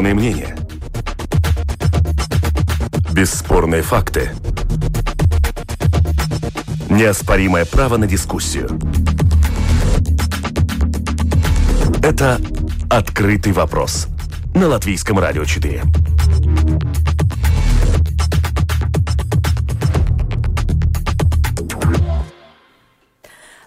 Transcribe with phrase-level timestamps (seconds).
[0.00, 0.56] Бесспорные мнения.
[3.12, 4.30] Бесспорные факты.
[6.88, 8.80] Неоспоримое право на дискуссию.
[12.02, 12.40] Это
[12.88, 14.08] «Открытый вопрос»
[14.54, 15.82] на Латвийском радио 4.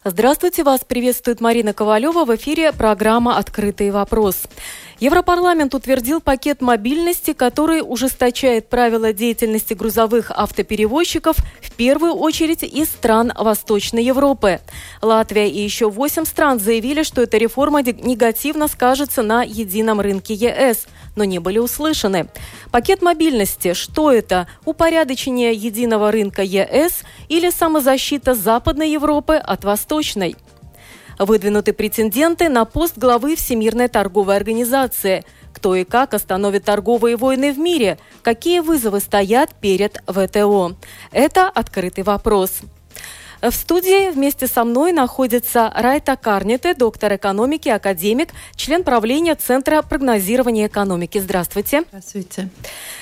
[0.06, 2.26] Здравствуйте, вас приветствует Марина Ковалева.
[2.26, 4.48] В эфире программа «Открытый вопрос».
[5.04, 13.34] Европарламент утвердил пакет мобильности, который ужесточает правила деятельности грузовых автоперевозчиков в первую очередь из стран
[13.38, 14.62] Восточной Европы.
[15.02, 20.88] Латвия и еще восемь стран заявили, что эта реформа негативно скажется на едином рынке ЕС,
[21.18, 22.30] но не были услышаны.
[22.72, 24.48] Пакет мобильности– что это?
[24.64, 30.38] Упорядочение единого рынка ЕС или самозащита Западной Европы от Восточной?
[31.20, 35.24] Выдвинуты претенденты на пост главы Всемирной торговой организации.
[35.54, 38.00] Кто и как остановит торговые войны в мире?
[38.22, 40.76] Какие вызовы стоят перед ВТО?
[41.12, 42.62] Это открытый вопрос.
[43.44, 50.68] В студии вместе со мной находится Райта Карните, доктор экономики, академик, член правления Центра прогнозирования
[50.68, 51.18] экономики.
[51.18, 51.84] Здравствуйте.
[51.90, 52.48] Здравствуйте.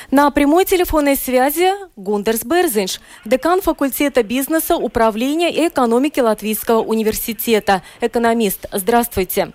[0.09, 8.65] На прямой телефонной связи Гундерс Берзинш, декан факультета бизнеса, управления и экономики Латвийского университета, экономист.
[8.71, 9.51] Здравствуйте.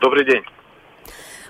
[0.00, 0.42] Добрый день.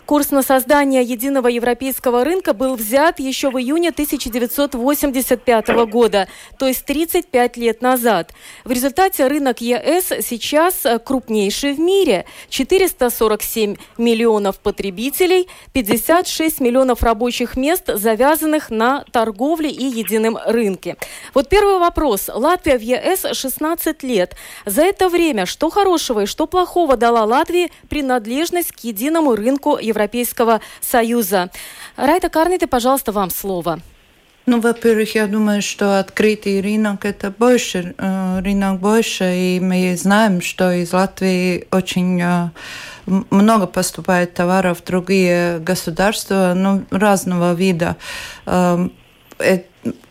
[0.07, 6.27] Курс на создание единого европейского рынка был взят еще в июне 1985 года,
[6.59, 8.33] то есть 35 лет назад.
[8.65, 12.25] В результате рынок ЕС сейчас крупнейший в мире.
[12.49, 20.97] 447 миллионов потребителей, 56 миллионов рабочих мест, завязанных на торговле и едином рынке.
[21.33, 22.29] Вот первый вопрос.
[22.29, 24.35] Латвия в ЕС 16 лет.
[24.67, 29.92] За это время что хорошего и что плохого дала Латвии принадлежность к единому рынку Европейского
[29.93, 31.51] Европейского Союза.
[31.97, 33.81] Райта Карните, пожалуйста, вам слово.
[34.45, 40.41] Ну, во-первых, я думаю, что открытый рынок это больше, э, рынок больше, и мы знаем,
[40.41, 42.51] что из Латвии очень э,
[43.07, 47.97] много поступает товаров в другие государства, ну, разного вида.
[48.47, 48.89] Э,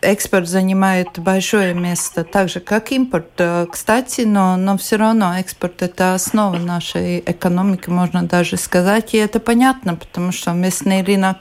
[0.00, 3.30] экспорт занимает большое место, так же как импорт.
[3.38, 9.14] Э, кстати, но, но все равно экспорт– это основа нашей экономики, можно даже сказать.
[9.14, 11.38] И это понятно, потому что местный рынок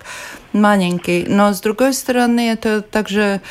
[0.53, 1.25] маленький.
[1.27, 3.41] Но, с другой стороны, это также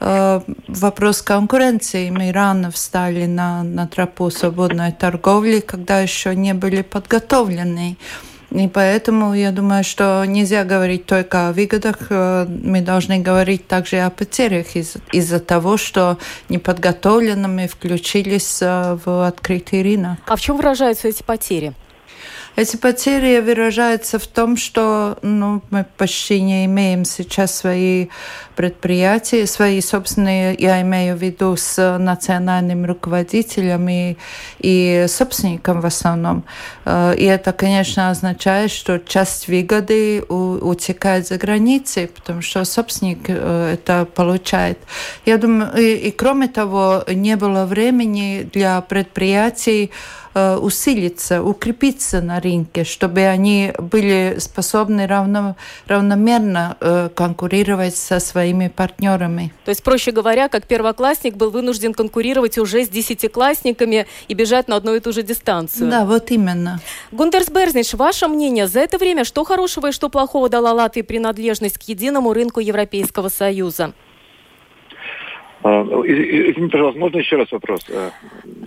[0.00, 2.10] э, вопрос конкуренции.
[2.10, 7.96] Мы рано встали на, на тропу свободной торговли, когда еще не были подготовлены.
[8.50, 13.98] И поэтому я думаю, что нельзя говорить только о выгодах, э, мы должны говорить также
[14.00, 16.18] о потерях из- из-за того, что
[16.48, 20.18] неподготовленно мы включились э, в открытый рынок.
[20.26, 21.72] А в чем выражаются эти потери?
[22.56, 28.08] Эти потери выражаются в том, что ну, мы почти не имеем сейчас свои
[28.56, 34.16] предприятия, свои собственные, я имею в виду с национальным руководителем и,
[34.58, 36.44] и собственником в основном.
[36.84, 43.74] Э, и это, конечно, означает, что часть выгоды утекает за границей, потому что собственник э,
[43.74, 44.78] это получает.
[45.24, 49.90] Я думаю, и, и кроме того, не было времени для предприятий
[50.34, 59.52] усилиться, укрепиться на рынке, чтобы они были способны равно, равномерно э, конкурировать со своими партнерами.
[59.64, 64.76] То есть, проще говоря, как первоклассник был вынужден конкурировать уже с десятиклассниками и бежать на
[64.76, 65.90] одну и ту же дистанцию.
[65.90, 66.80] Да, вот именно.
[67.12, 71.78] Гундерс Берзнич, ваше мнение, за это время что хорошего и что плохого дала Латвии принадлежность
[71.78, 73.92] к единому рынку Европейского Союза?
[75.62, 77.84] А, извините, пожалуйста, можно еще раз вопрос?
[77.88, 78.10] Э,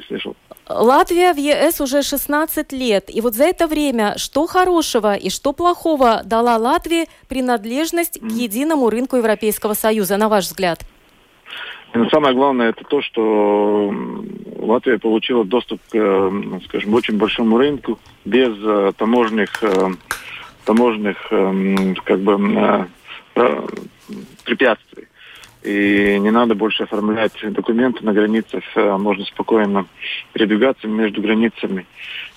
[0.08, 0.36] слышал.
[0.68, 3.10] Латвия в ЕС уже 16 лет.
[3.14, 8.90] И вот за это время что хорошего и что плохого дала Латвии принадлежность к единому
[8.90, 10.80] рынку Европейского Союза, на ваш взгляд?
[11.94, 13.94] Но самое главное это то, что
[14.58, 19.62] Латвия получила доступ к, э, скажем, очень большому рынку без э, таможенных,
[20.66, 21.18] таможенных
[22.06, 22.88] как бы,
[24.44, 25.08] препятствий
[25.64, 29.88] и не надо больше оформлять документы на границах, а можно спокойно
[30.34, 31.86] передвигаться между границами.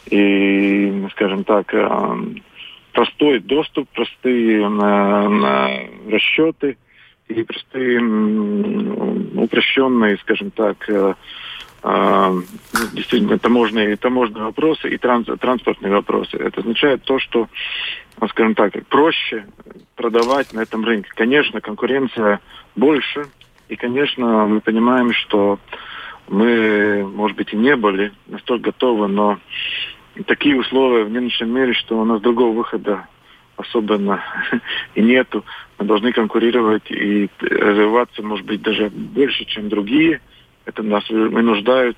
[0.06, 2.16] И, скажем так, э,
[2.92, 5.70] простой доступ, простые на, на
[6.08, 6.76] расчеты
[7.28, 8.00] и простые
[9.34, 11.14] упрощенные, скажем так, э,
[11.82, 12.42] э,
[12.92, 16.36] действительно таможенные, таможенные вопросы и транс, транспортные вопросы.
[16.36, 17.48] Это означает то, что,
[18.30, 19.46] скажем так, проще
[19.94, 21.10] продавать на этом рынке.
[21.14, 22.40] Конечно, конкуренция
[22.74, 23.26] больше.
[23.68, 25.58] И, конечно, мы понимаем, что
[26.28, 29.38] мы, может быть, и не были настолько готовы, но
[30.26, 33.06] такие условия в нынешнем мире, что у нас другого выхода
[33.56, 34.22] особенно
[34.94, 35.44] и нету.
[35.78, 40.20] Мы должны конкурировать и развиваться, может быть, даже больше, чем другие.
[40.64, 41.96] Это нас вынуждают.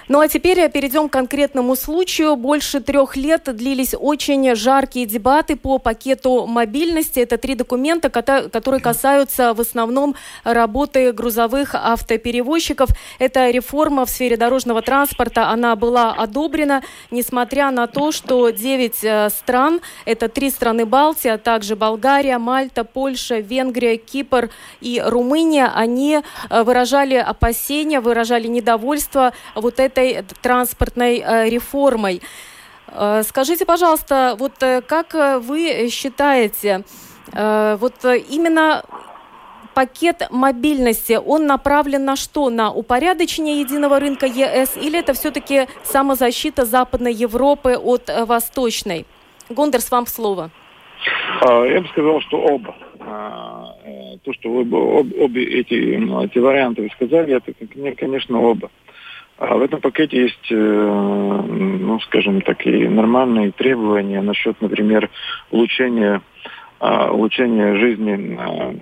[0.07, 2.35] Ну а теперь перейдем к конкретному случаю.
[2.35, 7.19] Больше трех лет длились очень жаркие дебаты по пакету мобильности.
[7.19, 12.89] Это три документа, которые касаются в основном работы грузовых автоперевозчиков.
[13.19, 15.49] Это реформа в сфере дорожного транспорта.
[15.49, 16.81] Она была одобрена,
[17.11, 22.83] несмотря на то, что девять э, стран, это три страны Балтии, а также Болгария, Мальта,
[22.83, 24.49] Польша, Венгрия, Кипр
[24.81, 32.21] и Румыния, они э, выражали опасения, выражали недовольство вот этой транспортной э, реформой.
[32.87, 36.83] Э, скажите, пожалуйста, вот э, как вы считаете,
[37.31, 38.83] вот именно
[39.75, 42.49] пакет мобильности, он направлен на что?
[42.49, 49.05] На упорядочение единого рынка ЕС или это все-таки самозащита Западной Европы от Восточной?
[49.49, 50.49] Гондерс, вам слово.
[51.43, 52.75] Я бы сказал, что оба.
[53.11, 53.75] А,
[54.23, 54.61] то, что вы
[55.23, 57.53] обе эти, эти варианты вы сказали, это,
[57.95, 58.69] конечно, оба.
[59.37, 65.09] А в этом пакете есть, э, ну, скажем так, и нормальные требования насчет, например,
[65.49, 66.21] улучшения,
[66.79, 68.75] а, улучшения жизни а,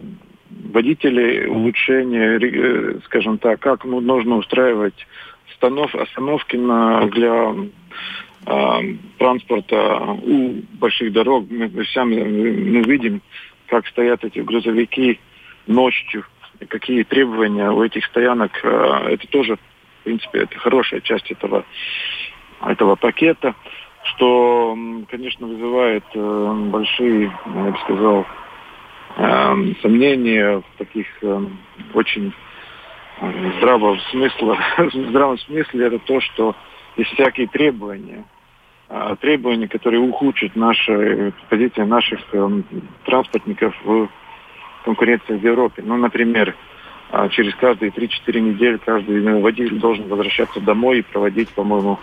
[0.73, 5.07] водителей, улучшения, э, скажем так, как ну, нужно устраивать
[5.55, 7.55] станов, остановки на, для
[9.17, 11.45] транспорта у больших дорог.
[11.49, 13.21] Мы, мы сами мы видим,
[13.67, 15.19] как стоят эти грузовики
[15.67, 16.25] ночью,
[16.69, 18.51] какие требования у этих стоянок.
[18.63, 19.57] Это тоже
[20.07, 21.65] принципе, это хорошая часть этого,
[22.61, 23.55] этого пакета,
[24.03, 24.77] что,
[25.09, 28.25] конечно, вызывает э, большие, я бы сказал,
[29.17, 31.41] э, сомнения в таких э,
[31.93, 32.33] очень
[33.57, 36.55] здравого смысла, в здравом смысле это то, что
[36.95, 38.23] есть всякие требования,
[39.19, 42.19] требования, которые ухудшат наши позиции наших
[43.05, 44.07] транспортников в
[44.85, 45.83] конкуренции в Европе.
[45.85, 46.55] Ну, например,
[47.09, 51.99] а через каждые 3-4 недели каждый водитель должен возвращаться домой и проводить, по-моему,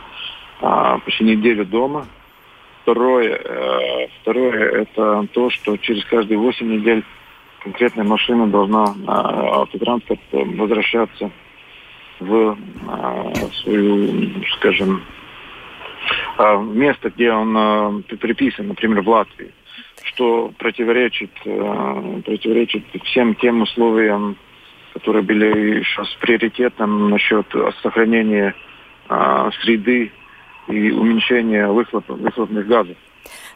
[0.60, 2.06] почти неделю дома.
[2.82, 7.02] Второе, э, второе это то, что через каждые 8 недель
[7.60, 11.30] конкретная машина должна, автотранспорт, возвращаться
[12.20, 12.56] в
[13.62, 15.02] свою, скажем,
[16.38, 19.52] место, где он приписан, например, в Латвии,
[20.04, 24.36] что противоречит, э, противоречит всем тем условиям,
[24.92, 27.46] которые были сейчас приоритетом насчет
[27.82, 28.54] сохранения
[29.08, 30.12] а, среды
[30.68, 32.96] и уменьшения выхлоп, выхлопных газов.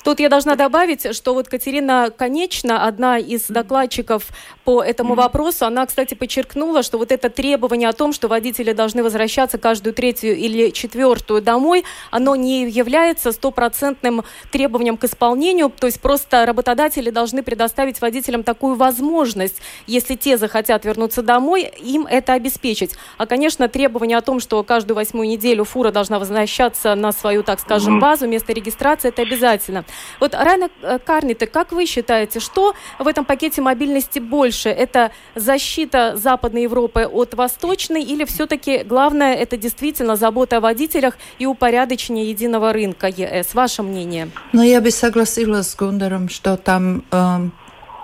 [0.08, 4.28] Тут я должна добавить, что вот Катерина Конечна, одна из докладчиков
[4.64, 9.02] по этому вопросу, она, кстати, подчеркнула, что вот это требование о том, что водители должны
[9.02, 16.00] возвращаться каждую третью или четвертую домой, оно не является стопроцентным требованием к исполнению, то есть
[16.00, 22.92] просто работодатели должны предоставить водителям такую возможность, если те захотят вернуться домой, им это обеспечить.
[23.18, 27.60] А, конечно, требование о том, что каждую восьмую неделю фура должна возвращаться на свою, так
[27.60, 29.84] скажем, базу, место регистрации, это обязательно.
[30.20, 34.68] Вот, Райна э, Карниты, как вы считаете, что в этом пакете мобильности больше?
[34.68, 41.46] Это защита Западной Европы от Восточной или все-таки главное это действительно забота о водителях и
[41.46, 43.54] упорядочение единого рынка ЕС?
[43.54, 44.30] Ваше мнение?
[44.52, 47.48] Ну, я бы согласилась с Гундером, что там э,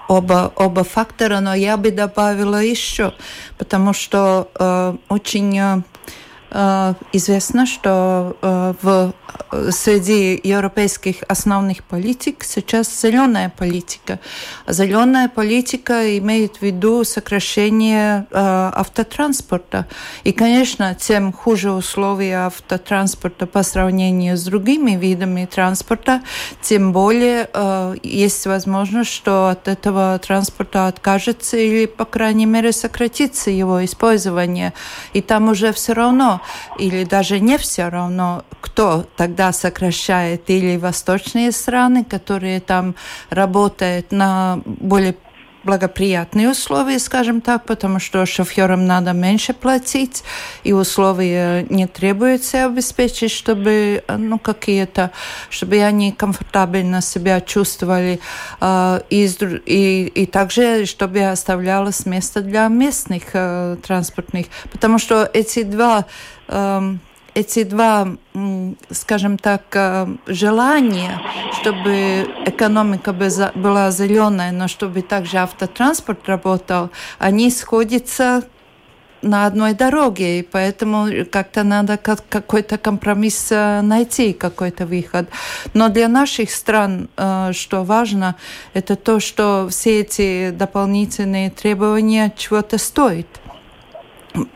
[0.09, 3.13] оба, оба фактора, но я бы добавила еще,
[3.59, 5.85] потому что э, очень...
[6.57, 9.13] Э, известно, что э, в,
[9.51, 14.21] э, среди европейских основных политик сейчас зеленая политика.
[14.69, 19.87] Зеленая политика имеет в виду сокращение автотранспорта.
[20.23, 26.23] И, конечно, тем хуже условия автотранспорта по сравнению с другими видами транспорта,
[26.63, 27.49] тем более
[28.03, 34.73] есть возможность, что от этого транспорта откажется или, по крайней мере, сократится его использование.
[35.13, 36.41] И там уже все равно
[36.79, 42.95] или даже не все равно, кто тогда сокращает, или восточные страны, которые там
[43.31, 45.15] работают на более
[45.65, 50.23] благоприятные условия, скажем так, потому что шоферам надо меньше платить,
[50.63, 55.11] и условия не требуется обеспечить, чтобы, ну, какие-то,
[55.51, 58.21] чтобы они комфортабельно себя чувствовали,
[58.61, 59.29] э, и,
[59.67, 66.07] и, и также, чтобы оставлялось место для местных э, транспортных, потому что эти два
[66.49, 66.97] э,
[67.35, 68.17] эти два,
[68.91, 71.21] скажем так, э, желания,
[71.61, 78.45] чтобы экономика была зеленая, но чтобы также автотранспорт работал, они сходятся
[79.25, 85.29] на одной дороге, и поэтому как-то надо какой-то компромисс э, найти, какой-то выход.
[85.73, 88.37] Но для наших стран, э, что важно,
[88.75, 93.27] это то, что все эти дополнительные требования чего-то стоят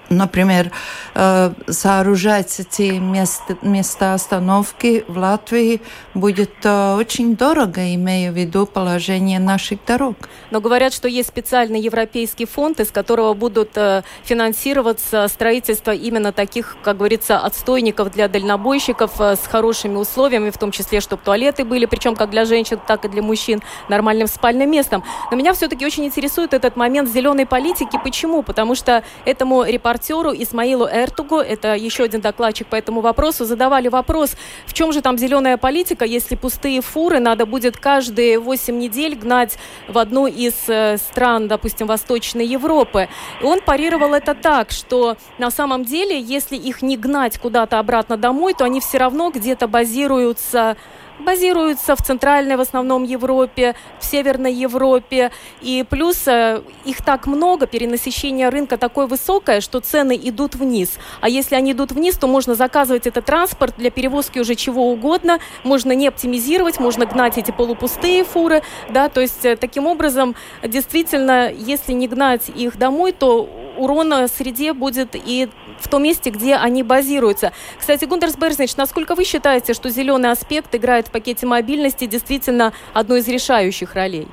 [0.09, 0.73] например,
[1.15, 5.81] э, сооружать эти места, места остановки в Латвии
[6.15, 10.17] будет э, очень дорого, имея в виду положение наших дорог.
[10.51, 16.77] Но говорят, что есть специальный европейский фонд, из которого будут э, финансироваться строительство именно таких,
[16.83, 22.17] как говорится, отстойников для дальнобойщиков с хорошими условиями, в том числе, чтобы туалеты были, причем
[22.17, 25.05] как для женщин, так и для мужчин, нормальным спальным местом.
[25.31, 27.99] Но меня все-таки очень интересует этот момент зеленой политики.
[28.03, 28.43] Почему?
[28.43, 34.37] Потому что этому репортеру Исмаилу Эртугу, это еще один докладчик по этому вопросу, задавали вопрос,
[34.67, 39.59] в чем же там зеленая политика, если пустые фуры надо будет каждые 8 недель гнать
[39.89, 43.09] в одну из э, стран, допустим, Восточной Европы.
[43.41, 48.17] И он парировал это так, что на самом деле, если их не гнать куда-то обратно
[48.17, 50.77] домой, то они все равно где-то базируются
[51.19, 55.31] базируются в Центральной в основном Европе, в Северной Европе.
[55.61, 60.99] И плюс э, их так много, перенасыщение рынка такое высокое, что цены идут вниз.
[61.21, 65.39] А если они идут вниз, то можно заказывать этот транспорт для перевозки уже чего угодно.
[65.65, 68.63] Можно не оптимизировать, можно гнать эти полупустые фуры.
[68.91, 73.49] Да, то есть э, таким образом, действительно, если не гнать их домой, то
[73.79, 77.53] урона среде будет и в том месте, где они базируются.
[77.79, 83.17] Кстати, Гундерс Берзнич, насколько вы считаете, что зеленый аспект играет в пакете мобильности действительно одну
[83.17, 84.27] из решающих ролей?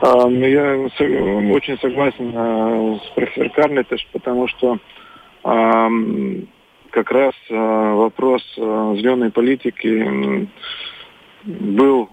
[0.00, 0.76] Ну, я
[1.52, 4.78] очень согласен а, с профессором Карлетеш, потому что
[5.42, 10.48] как раз а, вопрос зеленой политики
[11.48, 12.10] был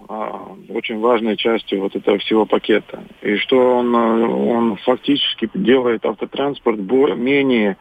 [0.70, 3.04] очень важной частью вот этого всего пакета.
[3.20, 7.76] И что он, он фактически делает автотранспорт менее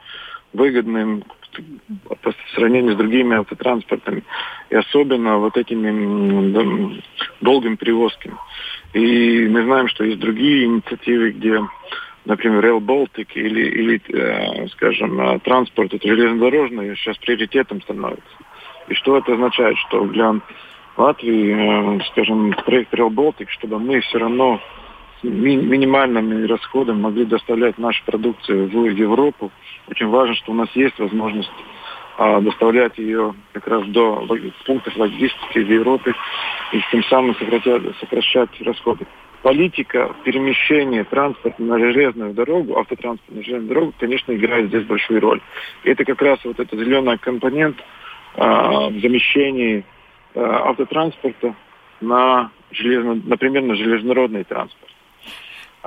[0.51, 1.23] выгодным
[2.21, 4.23] по сравнению с другими автотранспортами,
[4.69, 7.01] и особенно вот этими
[7.39, 8.35] долгими перевозками.
[8.93, 11.61] И мы знаем, что есть другие инициативы, где,
[12.25, 18.35] например, Rail Baltic или, или э, скажем, э, транспорт, это железнодорожный, сейчас приоритетом становится.
[18.89, 19.77] И что это означает?
[19.77, 20.35] Что для
[20.97, 24.59] Латвии, э, скажем, проект Rail Baltic, чтобы мы все равно
[25.23, 29.51] ми минимальными расходами могли доставлять нашу продукцию в Европу.
[29.89, 31.51] Очень важно, что у нас есть возможность
[32.17, 34.25] а, доставлять ее как раз до
[34.65, 36.13] пунктов логистики в Европе
[36.71, 39.05] и тем самым сокращать, сокращать расходы.
[39.41, 45.41] Политика перемещения транспорта на железную дорогу, автотранспорт на железную дорогу, конечно, играет здесь большую роль.
[45.83, 47.77] И это как раз вот этот зеленый компонент
[48.35, 49.83] а, в замещении
[50.35, 51.55] автотранспорта
[52.01, 54.94] на железно, например, на железнодорожный транспорт.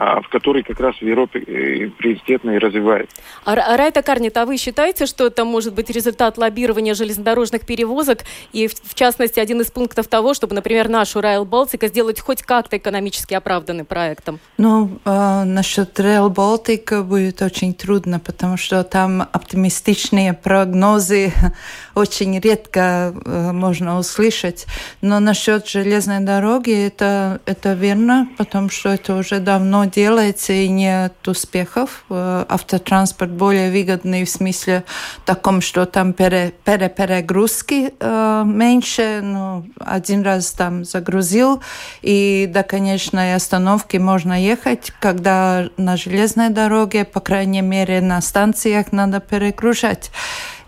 [0.00, 3.16] А, в которой как раз в Европе э, приоритетно и развивается.
[3.44, 8.20] А, Райта Карнит, а вы считаете, что это может быть результат лоббирования железнодорожных перевозок
[8.52, 12.42] и, в, в частности, один из пунктов того, чтобы, например, нашу Райл Балтика сделать хоть
[12.42, 14.38] как-то экономически оправданным проектом?
[14.56, 21.32] Ну, э, насчет Райл Балтика будет очень трудно, потому что там оптимистичные прогнозы
[21.96, 24.66] очень редко э, можно услышать.
[25.00, 31.26] Но насчет железной дороги это, это верно, потому что это уже давно делается и нет
[31.26, 32.04] успехов.
[32.10, 34.84] Э, автотранспорт более выгодный в смысле
[35.24, 39.20] таком, что там пере, пере, перегрузки э, меньше.
[39.22, 41.62] Ну, один раз там загрузил,
[42.02, 48.92] и до конечной остановки можно ехать, когда на железной дороге, по крайней мере, на станциях
[48.92, 50.10] надо перегружать.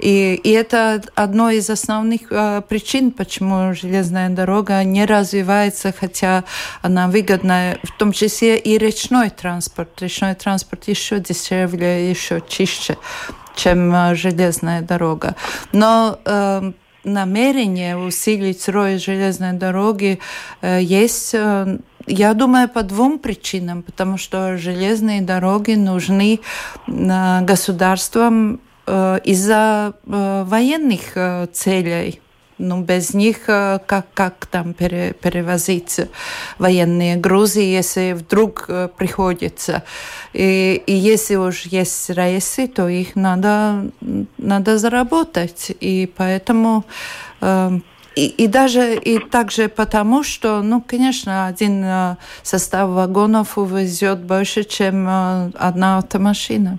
[0.01, 6.45] И, и это одно из основных э, причин, почему железная дорога не развивается, хотя
[6.81, 10.01] она выгодна, в том числе и речной транспорт.
[10.01, 12.97] Речной транспорт еще дешевле, еще чище,
[13.55, 15.37] чем э, железная дорога.
[15.73, 16.73] Но э,
[17.05, 20.19] намерение усилить роль железной дороги
[20.63, 26.41] э, есть э, я думаю, по двум причинам, потому что железные дороги нужны
[26.89, 28.61] э, государствам
[29.25, 32.21] из-за э, военных э, целей.
[32.63, 35.99] Ну, без них как, как там пере, перевозить
[36.59, 38.69] военные грузы, если вдруг
[38.99, 39.83] приходится.
[40.35, 43.91] И, и если уж есть рейсы, то их надо,
[44.37, 45.73] надо заработать.
[45.81, 46.85] И поэтому
[48.15, 51.87] и, и даже и также потому, что, ну, конечно, один
[52.43, 56.79] состав вагонов увезет больше, чем одна автомашина.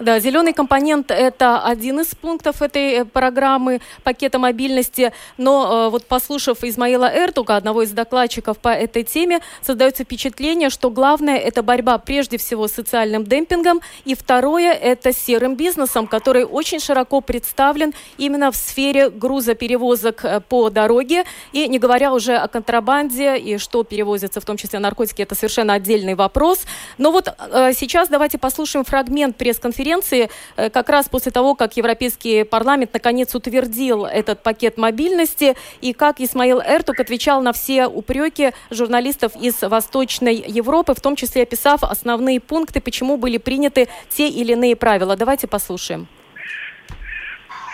[0.00, 5.12] Да, зеленый компонент– это один из пунктов этой э, программы пакета мобильности.
[5.36, 10.90] Но э, вот послушав Измаила Эртуга, одного из докладчиков по этой теме, создается впечатление, что
[10.90, 16.80] главное– это борьба прежде всего с социальным демпингом, и второе– это серым бизнесом, который очень
[16.80, 21.24] широко представлен именно в сфере грузоперевозок э, по дороге.
[21.52, 25.74] И не говоря уже о контрабанде и что перевозится, в том числе наркотики, это совершенно
[25.74, 26.64] отдельный вопрос.
[26.98, 27.28] Но вот
[27.74, 33.34] сейчас давайте послушаем фрагмент пресс-конференции конференции э, как раз после того, как Европейский парламент наконец
[33.34, 40.36] утвердил этот пакет мобильности, и как Исмаил Эртук отвечал на все упреки журналистов из Восточной
[40.36, 45.16] Европы, в том числе описав основные пункты, почему были приняты те или иные правила.
[45.16, 46.06] Давайте послушаем.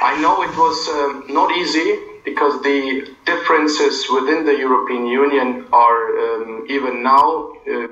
[0.03, 6.01] I know it was uh, not easy because the differences within the European Union are
[6.19, 7.89] um, even now uh,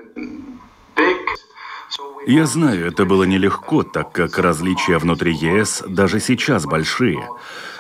[0.97, 1.17] big.
[2.27, 7.27] Я знаю, это было нелегко, так как различия внутри ЕС даже сейчас большие.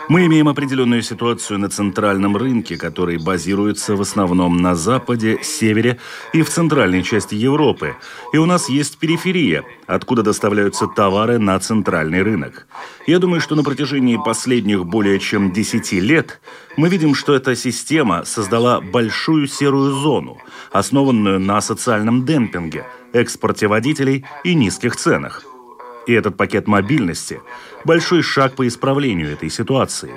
[0.08, 5.98] Мы имеем определенную ситуацию на центральном рынке, который базируется в основном на западе, севере
[6.32, 7.94] и в центральной части Европы.
[8.32, 12.66] И у нас есть периферия, откуда доставляются товары на центральный рынок.
[13.06, 16.40] Я думаю, что на протяжении последних более чем 10 лет
[16.78, 20.38] мы видим, что эта система создала большую серую зону,
[20.72, 25.44] основанную на социальном демпинге– экспорте водителей и низких ценах.
[26.06, 27.40] И этот пакет мобильности–
[27.84, 30.12] большой шаг по исправлению этой ситуации.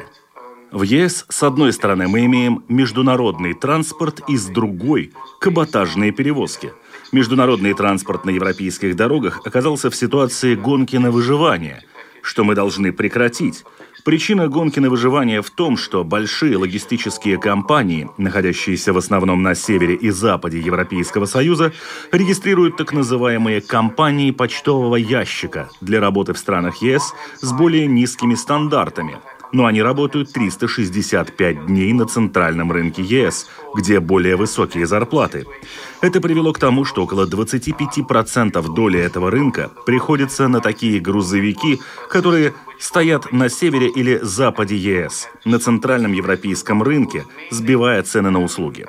[0.71, 6.74] В ЕС, с одной стороны, мы имеем международный транспорт и с другой– каботажные перевозки.
[7.12, 11.83] Международный транспорт на европейских дорогах оказался в ситуации гонки на выживание,
[12.21, 13.65] что мы должны прекратить–
[14.03, 19.96] Причина гонки на выживание в том, что большие логистические компании, находящиеся в основном на севере
[19.96, 21.72] и западе Европейского Союза,
[22.12, 29.20] регистрируют так называемые компании почтового ящика для работы в странах ЕС с более низкими стандартами–
[29.51, 35.46] но они работают 365 дней на центральном рынке ЕС, где более высокие зарплаты.
[36.01, 42.54] Это привело к тому, что около 25% доли этого рынка приходится на такие грузовики, которые
[42.80, 48.88] стоят на севере или западе ЕС, на центральном европейском рынке, сбивая цены на услуги.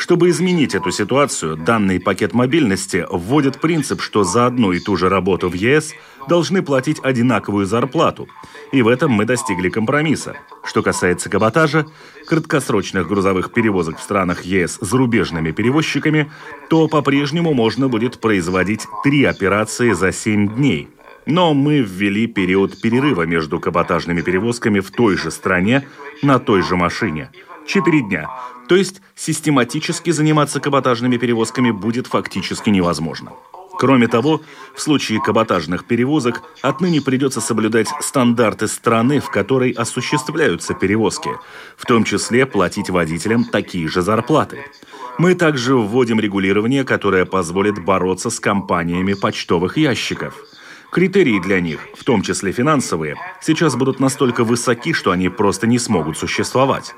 [0.00, 5.10] Чтобы изменить эту ситуацию, данный пакет мобильности вводит принцип, что за одну и ту же
[5.10, 5.92] работу в ЕС
[6.26, 8.26] должны платить одинаковую зарплату.
[8.72, 10.36] И в этом мы достигли компромисса.
[10.64, 11.84] Что касается каботажа,
[12.26, 16.32] краткосрочных грузовых перевозок в странах ЕС зарубежными перевозчиками,
[16.70, 20.88] то по-прежнему можно будет производить три операции за 7 дней–
[21.26, 25.86] но мы ввели период перерыва между каботажными перевозками в той же стране
[26.22, 27.30] на той же машине.
[27.66, 28.28] Четыре дня.
[28.70, 33.32] То есть систематически заниматься каботажными перевозками будет фактически невозможно.
[33.76, 34.42] Кроме того,
[34.76, 41.30] в случае каботажных перевозок отныне придется соблюдать стандарты страны, в которой осуществляются перевозки,
[41.76, 44.60] в том числе платить водителям такие же зарплаты.
[45.18, 50.36] Мы также вводим регулирование, которое позволит бороться с компаниями почтовых ящиков–
[50.90, 55.78] Критерии для них, в том числе финансовые, сейчас будут настолько высоки, что они просто не
[55.78, 56.94] смогут существовать.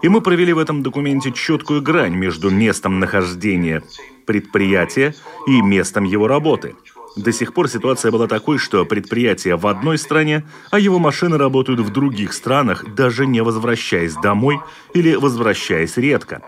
[0.00, 3.82] И мы провели в этом документе четкую грань между местом нахождения
[4.24, 5.14] предприятия
[5.46, 6.74] и местом его работы.
[7.16, 11.80] До сих пор ситуация была такой, что предприятие в одной стране, а его машины работают
[11.80, 14.58] в других странах, даже не возвращаясь домой
[14.94, 16.42] или возвращаясь редко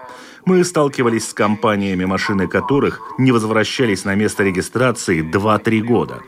[0.47, 6.23] мы сталкивались с компаниями, машины которых не возвращались на место регистрации 2-3 года.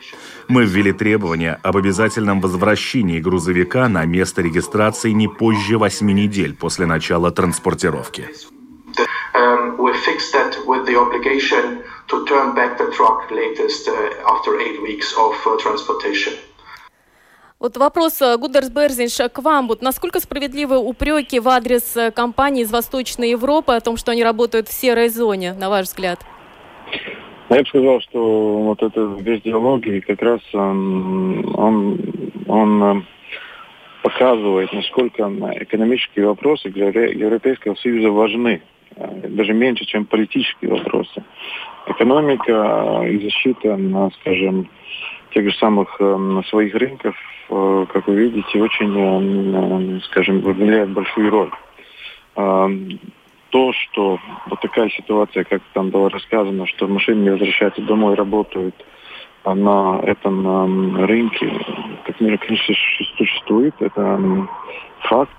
[0.49, 6.87] Мы ввели требования об обязательном возвращении грузовика на место регистрации не позже 8 недель после
[6.87, 8.31] начала транспортировки.
[9.35, 10.19] Um, uh, uh.
[17.59, 19.69] Вот вопрос, э, Гудерс Берзинш, к вам.
[19.69, 24.25] Вот насколько справедливы упреки в адрес э, компаний из Восточной Европы о том, что они
[24.25, 26.21] работают в серой зоне, на ваш взгляд?
[27.51, 31.99] Я бы сказал, что вот это весь диалог, и как раз он, он,
[32.47, 33.03] он э,
[34.03, 35.23] показывает, насколько
[35.61, 38.61] экономические вопросы для Европейского Союза важны,
[39.29, 41.25] даже меньше, чем политические вопросы.
[41.87, 43.79] Экономика и защита,
[44.21, 44.69] скажем,
[45.35, 47.17] тех же самых э, своих рынков,
[47.51, 51.51] э, как вы видите, очень, э, скажем, выделяет большую роль.
[53.49, 58.15] Э, то, что вот такая ситуация, как там было рассказано, что машины не возвращаются домой,
[58.15, 58.75] работают
[59.45, 60.47] а на этом
[61.01, 61.51] э, рынке,
[62.05, 62.75] как мир, конечно,
[63.17, 64.47] существует, это э,
[65.01, 65.37] факт.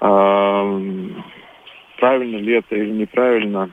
[0.00, 0.80] Э,
[1.98, 3.70] правильно ли это или неправильно,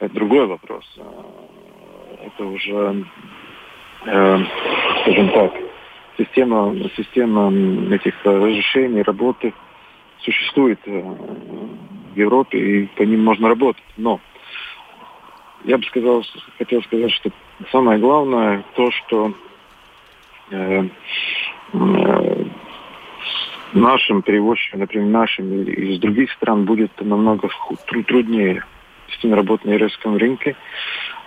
[0.00, 0.84] это другой вопрос.
[2.20, 3.04] Это уже
[4.04, 4.38] э,
[5.02, 5.52] скажем так,
[6.18, 7.50] система, система
[7.94, 9.54] этих разрешений, работы
[10.18, 10.80] существует
[12.12, 13.82] в Европе, и по ним можно работать.
[13.96, 14.20] Но
[15.64, 16.24] я бы сказал,
[16.58, 17.30] хотел сказать, что
[17.70, 19.32] самое главное то, что
[20.50, 20.84] э,
[21.72, 22.44] э,
[23.72, 27.48] нашим перевозчикам, например, нашим из других стран будет намного
[27.86, 28.64] труднее
[29.06, 30.56] действительно работать на еврейском рынке.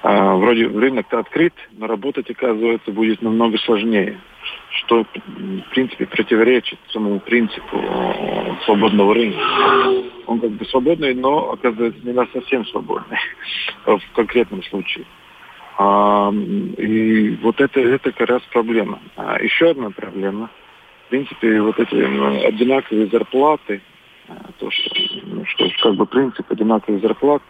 [0.08, 4.20] А, вроде рынок-то открыт, но работать, оказывается, будет намного сложнее,
[4.70, 9.40] что, в принципе, противоречит самому принципу э, свободного рынка.
[10.28, 13.18] Он как бы свободный, но, оказывается, не на совсем свободный
[13.88, 15.06] в конкретном случае.
[15.80, 19.00] А, и вот это, это как раз проблема.
[19.16, 20.52] А еще одна проблема.
[21.08, 23.82] В принципе, вот эти одинаковые зарплаты,
[24.28, 24.92] а, то, что,
[25.24, 27.42] ну, что как бы принцип одинаковых зарплат,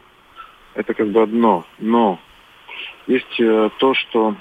[0.73, 1.65] это как бы одно.
[1.79, 2.17] Но
[3.07, 4.35] есть э, то, что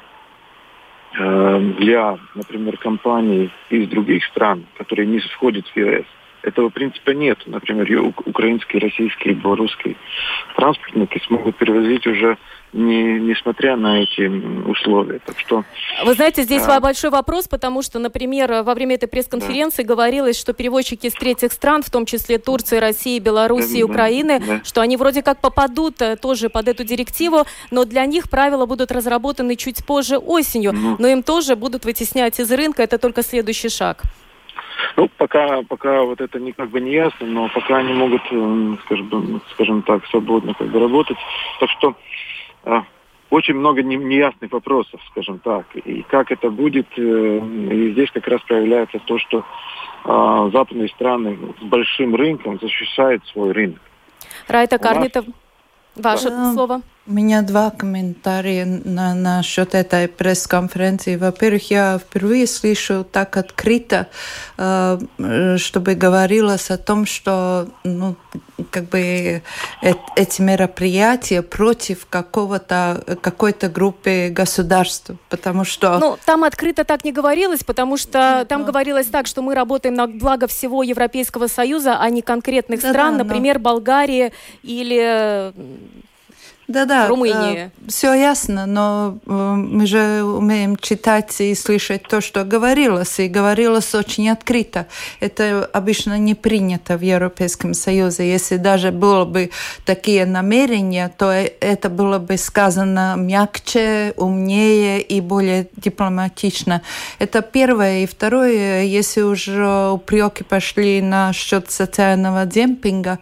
[1.18, 6.07] э, для, например, компаний из других стран, которые не входят в ЕС,
[6.42, 7.38] этого принципа нет.
[7.46, 9.96] Например, украинские, российские, белорусские
[10.57, 12.37] транспортники смогут перевозить уже
[12.75, 14.23] не, несмотря на эти
[14.69, 15.21] условия.
[15.25, 15.65] Так что,
[16.05, 16.81] Вы знаете, здесь а...
[16.81, 19.95] большой вопрос, потому что, например, во время этой пресс-конференции да.
[19.95, 24.61] говорилось, что перевозчики из третьих стран, в том числе Турции, России, Белоруссии, да, Украины, да.
[24.65, 28.91] что они вроде как попадут э, тоже под эту директиву, но для них правила будут
[28.91, 30.97] разработаны чуть позже осенью, ну.
[30.99, 34.03] но им тоже будут вытеснять из рынка, это только следующий шаг.
[34.97, 38.77] Ну, пока, пока вот это не, как бы не ясно, но пока они могут, э,
[38.85, 41.17] скажем, скажем так, свободно как бы работать.
[41.61, 41.95] Так что
[43.31, 45.66] очень много неясных вопросов, скажем так.
[45.74, 49.44] И как это будет, э, и здесь как раз проявляется то, что
[50.05, 53.81] а, западные страны с большим рынком защищают свой рынок.
[54.46, 55.24] Райта Карнитов,
[55.96, 56.53] ваше да.
[56.53, 56.83] слово.
[57.07, 61.17] У меня два комментария на, насчет этой пресс-конференции.
[61.17, 64.07] Во-первых, я впервые слышу так открыто,
[64.57, 64.99] э,
[65.59, 68.17] чтобы говорилось о том, что ну,
[68.71, 68.99] как бы
[69.83, 77.12] э, эти мероприятия против какого-то какой-то группы государств, потому что ну там открыто так не
[77.12, 78.67] говорилось, потому что Нет, там но...
[78.69, 83.19] говорилось так, что мы работаем на благо всего Европейского Союза, а не конкретных да, стран,
[83.19, 83.64] да, например, но...
[83.64, 85.53] Болгарии или
[86.66, 87.66] да-да, Румынии.
[87.66, 93.29] Э, все ясно, но э, мы же умеем читать и слышать то, что говорилось, и
[93.29, 94.87] говорилось очень открыто.
[95.20, 98.31] Это обычно не принято в Европейском Союзе.
[98.31, 99.50] Если даже было бы
[99.85, 106.81] такие намерения, то э, это было бы сказано мягче, умнее и более дипломатично.
[107.18, 108.05] Это первое.
[108.05, 113.18] И второе, если уже упреки пошли на счет социального демпинга,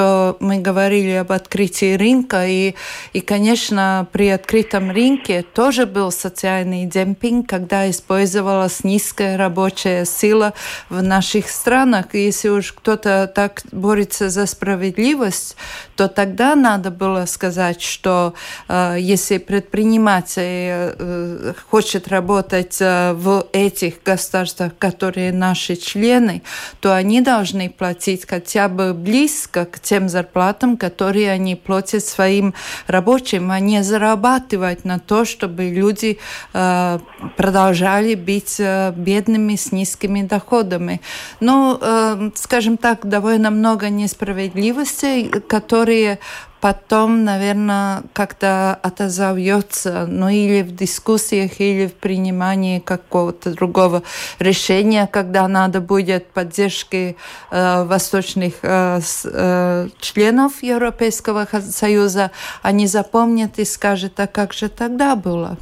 [0.00, 2.74] то мы говорили об открытии рынка, и,
[3.12, 10.54] и, конечно, при открытом рынке тоже был социальный демпинг, когда использовалась низкая рабочая сила
[10.88, 12.14] в наших странах.
[12.14, 15.56] Если уж кто-то так борется за справедливость,
[15.96, 18.32] то тогда надо было сказать, что
[18.68, 26.42] э, если предприниматель э, хочет работать э, в этих государствах, которые наши члены,
[26.80, 32.54] то они должны платить хотя бы близко к тем зарплатам, которые они платят своим
[32.86, 36.18] рабочим, а не зарабатывать на то, чтобы люди
[36.54, 36.98] э,
[37.36, 41.00] продолжали быть э, бедными с низкими доходами.
[41.40, 46.20] Ну, э, скажем так, довольно много несправедливостей, которые
[46.60, 54.02] потом, наверное, как-то отозовется, ну или в дискуссиях, или в принимании какого-то другого
[54.38, 57.16] решения, когда надо будет поддержки
[57.50, 62.30] э, восточных э, э, членов Европейского Союза,
[62.62, 65.56] они запомнят и скажут, а как же тогда было?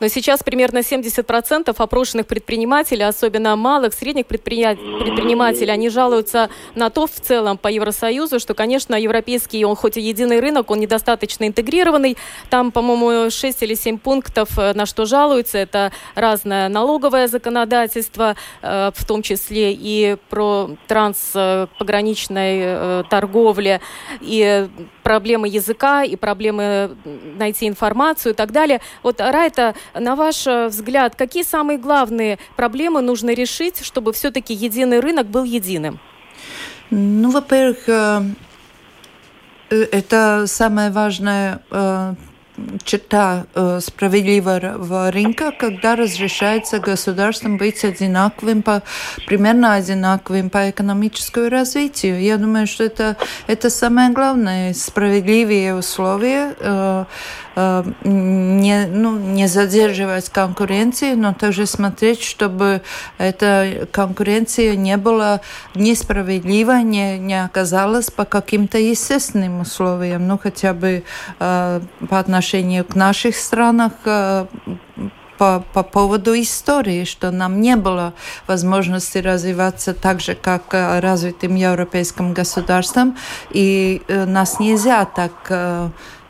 [0.00, 7.12] Но сейчас примерно 70% опрошенных предпринимателей, особенно малых, средних предпринимателей, они жалуются на то в
[7.12, 12.16] целом по Евросоюзу, что, конечно, европейский, он хоть и единый рынок, он недостаточно интегрированный.
[12.50, 15.58] Там, по-моему, 6 или 7 пунктов, э, на что жалуются.
[15.58, 23.80] Это разное налоговое законодательство, э, в том числе и про транспограничной э, торговле,
[24.20, 24.68] и
[25.08, 26.94] проблемы языка, и проблемы
[27.38, 28.82] найти информацию и так далее.
[29.02, 35.00] Вот, Райта, на ваш э, взгляд, какие самые главные проблемы нужно решить, чтобы все-таки единый
[35.00, 35.98] рынок был единым?
[36.90, 38.20] Ну, во-первых, э,
[39.70, 41.62] э, это самое важное
[42.84, 48.82] черта э, справедливого рынка, когда разрешается государствам быть одинаковым, по,
[49.26, 52.20] примерно одинаковым по экономическому развитию.
[52.20, 53.16] Я думаю, что это,
[53.46, 56.54] это самое главное, справедливые условия.
[56.60, 57.04] Э,
[58.04, 62.82] не, ну, не задерживать конкуренцию, но также смотреть, чтобы
[63.18, 65.40] эта конкуренция не была
[65.74, 71.04] несправедлива, не, не оказалась по каким-то естественным условиям, ну хотя бы
[71.38, 73.92] по отношению к наших странах
[75.38, 78.12] по, по поводу истории, что нам не было
[78.46, 83.16] возможности развиваться так же, как э, развитым европейским государством,
[83.50, 85.88] и э, нас нельзя так э,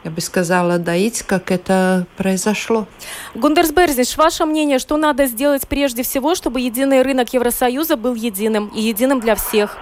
[0.09, 2.87] я бы сказала, доить, как это произошло.
[3.35, 8.69] Гундерс Берзиш, ваше мнение, что надо сделать прежде всего, чтобы единый рынок Евросоюза был единым
[8.75, 9.77] и единым для всех?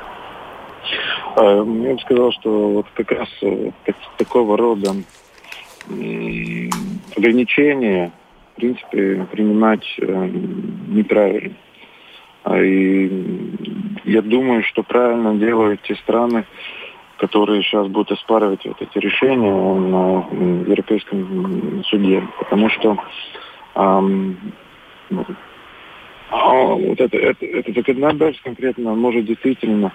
[1.36, 3.28] Я бы сказал, что вот как раз
[4.18, 4.96] такого рода
[7.16, 8.12] ограничения
[8.56, 10.30] в принципе, принимать э,
[10.88, 11.54] неправильно.
[12.42, 13.10] А и
[14.04, 16.46] я думаю, что правильно делают те страны,
[17.18, 20.26] которые сейчас будут оспаривать вот эти решения на
[20.68, 22.26] Европейском суде.
[22.38, 22.96] Потому что
[23.74, 24.36] эм,
[26.30, 29.92] вот это, это, это законодательство конкретно может действительно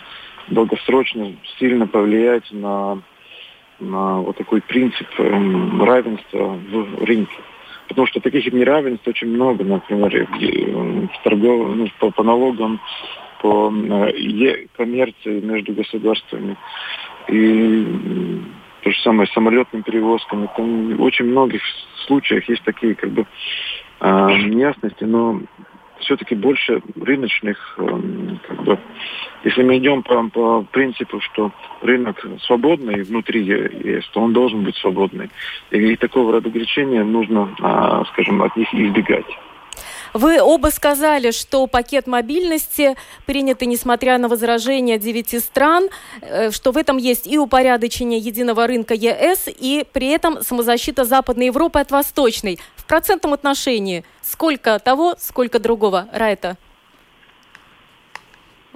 [0.47, 3.01] долгосрочно сильно повлиять на,
[3.79, 7.37] на вот такой принцип эм, равенства в рынке.
[7.87, 10.27] Потому что таких неравенств очень много, например,
[11.13, 11.75] в торгов...
[11.75, 12.79] ну, по, по налогам,
[13.41, 16.55] по э, коммерции между государствами.
[17.27, 18.41] И
[18.81, 20.49] то же самое с самолетными перевозками.
[20.55, 21.61] Там в очень многих
[22.07, 23.25] случаях есть такие как бы
[23.99, 25.41] э, неясности, но
[25.99, 28.79] все-таки больше рыночных, эм, как бы,
[29.43, 34.75] если мы идем по, по принципу, что рынок свободный внутри ЕС, то он должен быть
[34.77, 35.29] свободный.
[35.69, 37.49] И, и такого рода ограничения нужно,
[38.13, 39.27] скажем, от них избегать.
[40.13, 42.95] Вы оба сказали, что пакет мобильности
[43.25, 45.89] принятый, несмотря на возражения девяти стран,
[46.21, 51.45] э, что в этом есть и упорядочение единого рынка ЕС, и при этом самозащита Западной
[51.45, 52.59] Европы от Восточной.
[52.75, 56.57] В процентном отношении сколько того, сколько другого, Райта?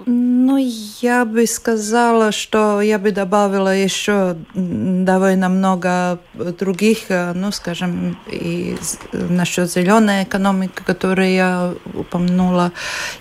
[0.05, 0.57] Ну,
[1.01, 8.75] я бы сказала, что я бы добавила еще довольно много других, э, ну, скажем, и
[9.13, 12.73] насчет зеленой экономики, которую я упомянула.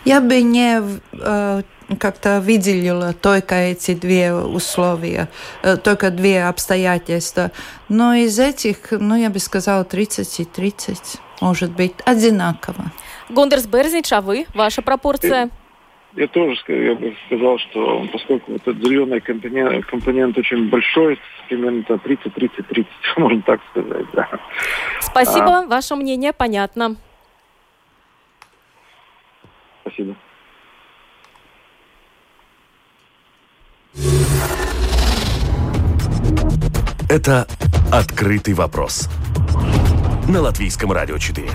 [0.05, 0.83] Я бы не
[1.13, 1.63] э,
[2.01, 5.29] как-то выделила только эти две условия,
[5.63, 7.53] э, только две обстоятельства.
[7.89, 10.99] Но из этих, ну, я бы сказала, 30 и 30,
[11.41, 12.91] может быть, одинаково.
[13.29, 14.47] Гондерс Берзнич, а вы?
[14.55, 15.51] Ваша пропорция?
[16.17, 21.81] Я тоже я бы сказал, что поскольку вот этот зеленый компонент, компонент очень большой, примерно
[21.81, 24.29] 30-30-30, можно так сказать, да.
[25.01, 26.97] Спасибо, а, ваше мнение понятно.
[29.83, 30.15] Спасибо.
[37.09, 37.47] Это
[37.93, 39.09] «Открытый вопрос»
[40.29, 41.49] на Латвийском радио 4.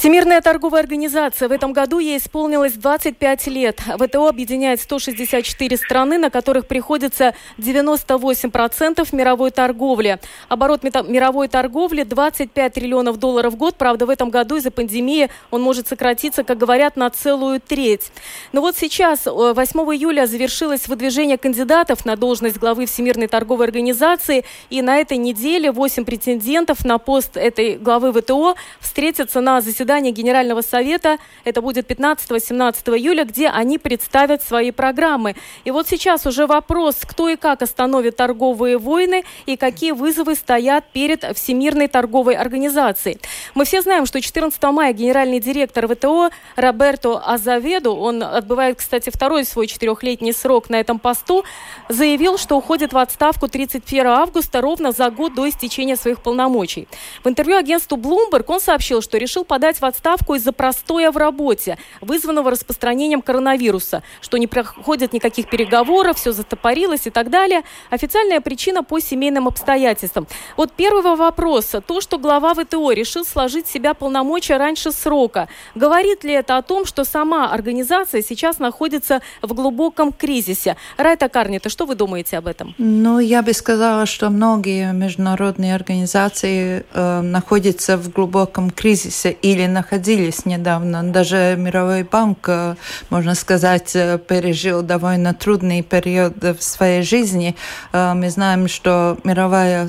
[0.00, 3.80] Всемирная торговая организация в этом году ей исполнилось 25 лет.
[3.80, 10.18] ВТО объединяет 164 страны, на которых приходится 98% мировой торговли.
[10.48, 13.76] Оборот мировой торговли 25 триллионов долларов в год.
[13.76, 18.10] Правда, в этом году из-за пандемии он может сократиться, как говорят, на целую треть.
[18.52, 24.46] Но вот сейчас, 8 э, июля, завершилось выдвижение кандидатов на должность главы Всемирной торговой организации.
[24.70, 30.12] И на этой неделе 8 претендентов на пост этой главы ВТО встретятся на заседании заседание
[30.12, 31.18] Генерального совета.
[31.44, 35.34] Это будет 15-17 июля, где они представят свои программы.
[35.64, 40.84] И вот сейчас уже вопрос, кто и как остановит торговые войны и какие вызовы стоят
[40.92, 43.18] перед Всемирной торговой организацией.
[43.54, 49.44] Мы все знаем, что 14 мая генеральный директор ВТО Роберто Азаведу, он отбывает, кстати, второй
[49.44, 51.44] свой четырехлетний срок на этом посту,
[51.88, 56.86] заявил, что уходит в отставку 31 августа ровно за год до истечения своих полномочий.
[57.24, 61.78] В интервью агентству Bloomberg он сообщил, что решил подать в отставку из-за простоя в работе,
[62.00, 67.62] вызванного распространением коронавируса, что не проходит никаких переговоров, все затопорилось и так далее.
[67.90, 70.26] Официальная причина по семейным обстоятельствам.
[70.56, 71.74] Вот первый вопрос.
[71.86, 76.84] То, что глава ВТО решил сложить себя полномочия раньше срока, говорит ли это о том,
[76.86, 80.76] что сама организация сейчас находится в глубоком кризисе?
[80.96, 82.74] Райта Карнита, что вы думаете об этом?
[82.78, 90.46] Ну, я бы сказала, что многие международные организации э, находятся в глубоком кризисе или находились
[90.46, 91.02] недавно.
[91.02, 92.74] Даже Мировой банк, э,
[93.10, 97.56] можно сказать, э, пережил довольно трудный период в своей жизни.
[97.92, 99.88] Э, мы знаем, что Мировая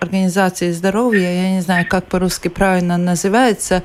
[0.00, 3.82] организация здоровья, я не знаю, как по-русски правильно называется,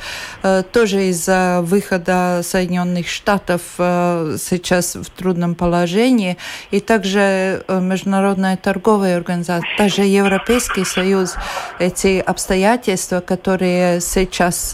[0.71, 6.37] тоже из-за выхода Соединенных Штатов сейчас в трудном положении.
[6.71, 11.35] И также Международная торговая организация, даже Европейский Союз,
[11.79, 14.71] эти обстоятельства, которые сейчас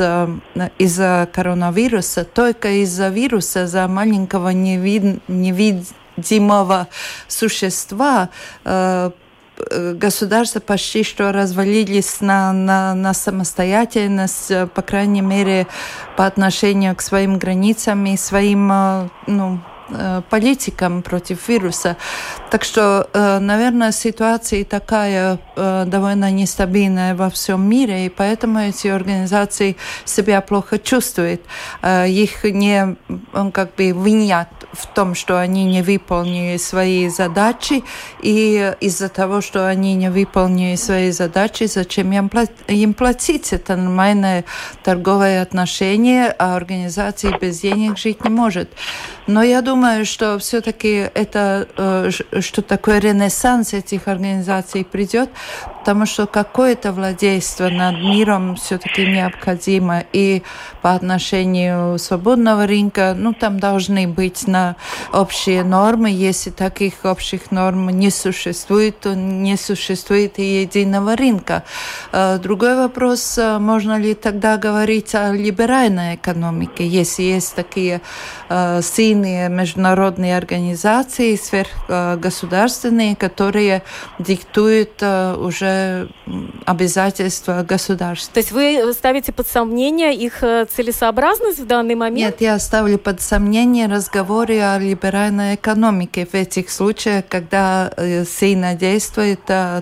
[0.78, 6.88] из-за коронавируса, только из-за вируса, за маленького невид, невидимого
[7.28, 8.30] существа,
[8.66, 9.12] э,
[9.94, 15.68] государства почти что развалились на, на, на самостоятельность, по крайней мере,
[16.18, 19.73] по отношению к своим границам и своим э, ну, Э,
[20.30, 21.98] политикам против вируса.
[22.50, 29.76] Так что, наверное, ситуация такая довольно нестабильная во всем мире, и поэтому эти организации
[30.06, 31.42] себя плохо чувствуют.
[31.84, 32.96] Их не
[33.52, 37.84] как бы винят в том, что они не выполнили свои задачи,
[38.22, 43.54] и из-за того, что они не выполнили свои задачи, зачем им платить?
[43.54, 44.46] Это нормальное
[44.84, 48.72] торговое отношение, а организация без денег жить не может.
[49.28, 52.10] Но я думаю, что все-таки это, э,
[52.42, 55.30] что такое ренессанс этих организаций придет,
[55.80, 60.04] потому что какое-то владельство над миром все-таки необходимо.
[60.14, 60.44] И
[60.82, 64.76] по отношению свободного рынка, ну, там должны быть на
[65.12, 66.10] общие нормы.
[66.10, 71.64] Если таких общих норм не существует, то не существует и единого рынка.
[72.12, 78.02] Э, другой вопрос, э, можно ли тогда говорить о либеральной экономике, если есть такие
[78.82, 83.84] сильные международные организации, сверхгосударственные, которые
[84.20, 86.10] диктуют э, уже
[86.66, 88.34] обязательства государства.
[88.34, 92.18] То есть вы ставите под сомнение их э, целесообразность в данный момент?
[92.18, 98.76] Нет, я ставлю под сомнение разговоры о либеральной экономике в этих случаях, когда э, сильно
[98.76, 99.40] действуют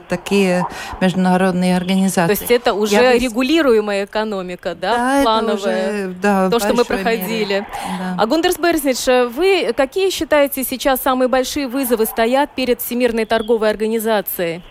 [0.07, 0.67] такие
[1.01, 2.35] международные организации.
[2.35, 5.55] То есть это уже я регулируемая экономика, да, да плановая?
[5.55, 7.65] Уже, да, то, что мы проходили.
[7.99, 8.15] Да.
[8.19, 14.61] А Гундерс Берзнич, вы какие считаете сейчас самые большие вызовы стоят перед Всемирной торговой организацией?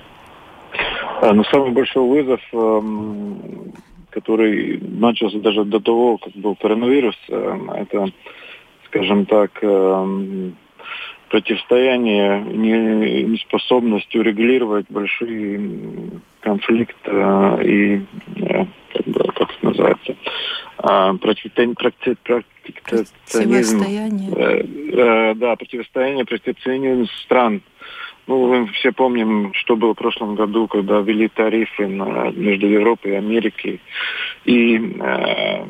[1.22, 3.72] А, ну, самый большой вызов, эм,
[4.10, 8.06] который начался даже до того, как был коронавирус, эм, это,
[8.86, 10.56] скажем так, эм,
[11.30, 18.02] противостояние неспособность урегулировать большие конфликты э, и
[18.36, 19.29] э, как, бы,
[19.80, 20.16] называется,
[20.78, 21.14] а,
[23.64, 27.62] противостояние, э, э, да, противостояние протекционизм стран.
[28.26, 33.12] Ну, мы все помним, что было в прошлом году, когда ввели тарифы на, между Европой
[33.12, 33.80] и Америкой.
[34.44, 35.64] И, э,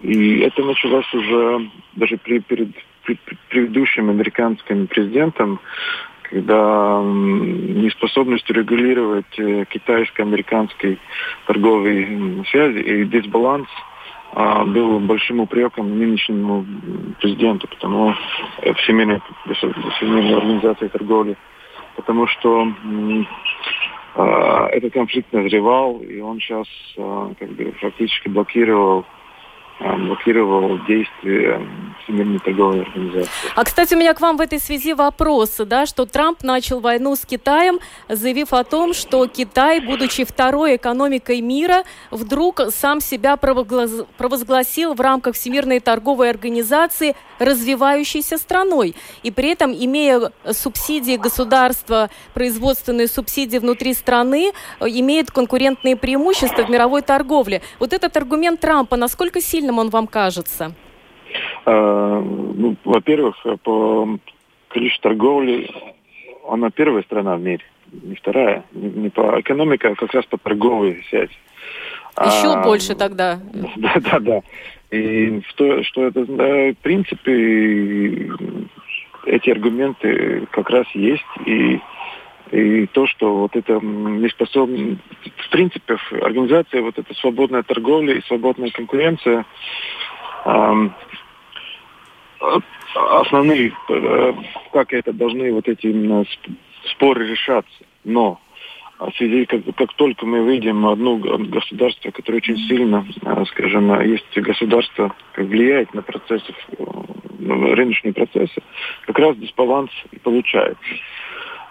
[0.00, 2.68] и это началось уже даже при, перед,
[3.48, 5.60] предыдущим американским президентом,
[6.30, 10.98] когда неспособность регулировать э, китайско-американской
[11.46, 13.68] торговые связи и дисбаланс–
[14.32, 16.64] а, был большим упреком нынешнему
[17.20, 18.14] президенту, потому
[18.76, 19.20] Всемирной,
[19.52, 21.36] Всемирной организации торговли,
[21.96, 22.68] потому что
[24.14, 26.66] э, этот конфликт назревал, и он сейчас
[26.96, 29.04] э, как бы фактически блокировал
[29.80, 31.66] блокировал действия
[32.02, 33.30] Всемирной торговой организации.
[33.54, 37.16] А, кстати, у меня к вам в этой связи вопрос, да, что Трамп начал войну
[37.16, 44.94] с Китаем, заявив о том, что Китай, будучи второй экономикой мира, вдруг сам себя провозгласил
[44.94, 48.94] в рамках Всемирной торговой организации развивающейся страной.
[49.22, 57.00] И при этом, имея субсидии государства, производственные субсидии внутри страны, имеет конкурентные преимущества в мировой
[57.02, 57.62] торговле.
[57.78, 60.72] Вот этот аргумент Трампа, насколько сильно правильным он вам кажется?
[61.64, 64.18] А, ну, во-первых, по
[64.68, 65.70] количеству торговли
[66.48, 68.64] она первая страна в мире, не вторая.
[68.72, 71.32] Не, не по экономике, а как раз по торговой связи.
[72.18, 73.38] Еще а, больше тогда.
[73.76, 74.40] Да, да, да.
[74.90, 78.28] И что, что это, да, в принципе,
[79.26, 81.22] эти аргументы как раз есть.
[81.46, 81.80] И,
[82.50, 84.98] и то, что вот это не способно...
[85.36, 89.44] В принципе, организация, вот эта свободная торговля и свободная конкуренция
[90.44, 90.94] эм,
[92.94, 94.32] основные, э,
[94.72, 96.24] как это должны вот эти именно
[96.90, 97.84] споры решаться.
[98.04, 98.40] Но
[98.98, 104.36] в связи, как, как только мы выйдем одно государство, которое очень сильно, э, скажем, есть
[104.36, 106.52] государство, как влияет на процессы,
[107.38, 108.60] на рыночные процессы,
[109.06, 110.80] как раз дисбаланс и получается.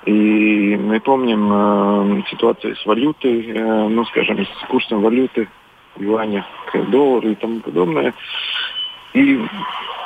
[0.06, 5.50] И мы помним э, ситуацию с валютой, э, ну, скажем, с курсом валюты
[5.98, 8.14] юаня к доллару и тому подобное.
[9.14, 9.40] И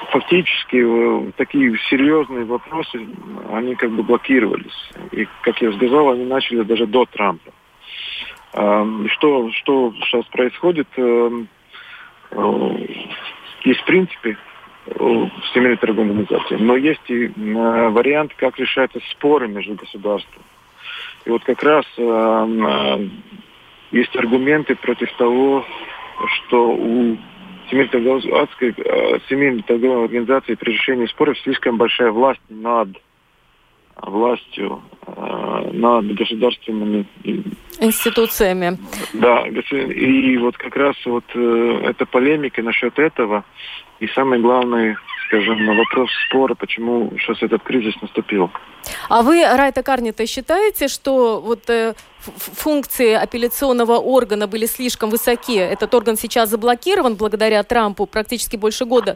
[0.10, 3.08] фактически э, такие серьезные вопросы,
[3.52, 4.92] они как бы блокировались.
[5.12, 7.52] И, как я сказал, они начали даже до Трампа.
[8.54, 10.88] Что, что сейчас происходит?
[10.98, 11.48] Эм,
[12.32, 12.88] э,
[13.64, 14.38] есть в принципе
[14.86, 20.46] Всемирной торговой организации, но есть и э, вариант, как решаются споры между государствами.
[21.26, 21.86] И вот как раз
[23.92, 25.66] есть аргументы против того,
[26.28, 27.18] что у
[27.68, 32.90] Всемирной торговой организации при решении споров слишком большая власть над
[34.02, 37.06] властью, э, над государственными
[37.80, 38.78] институциями.
[39.14, 43.44] Да, и вот как раз вот э, эта полемика насчет этого,
[44.04, 44.98] и самый главный,
[45.28, 48.52] скажем, вопрос спора, почему сейчас этот кризис наступил.
[49.08, 55.56] А вы, Райта Карнита, считаете, что вот э, функции апелляционного органа были слишком высоки?
[55.56, 59.16] Этот орган сейчас заблокирован благодаря Трампу практически больше года.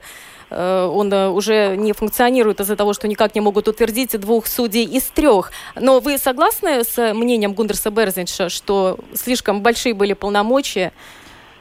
[0.49, 4.85] Э, он э, уже не функционирует из-за того, что никак не могут утвердить двух судей
[4.85, 5.51] из трех.
[5.75, 10.93] Но вы согласны с мнением Гундерса Берзинша, что слишком большие были полномочия,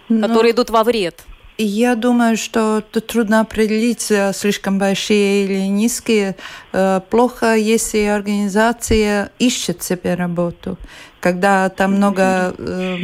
[0.09, 0.29] Но...
[0.29, 1.24] Которые идут во вред?
[1.59, 6.37] Я думаю, что тут трудно определить, э, слишком большие или низкие.
[6.75, 10.77] Э, плохо, если организация ищет себе работу.
[11.21, 12.99] Когда там много э,